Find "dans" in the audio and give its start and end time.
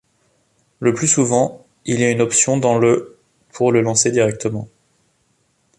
2.57-2.79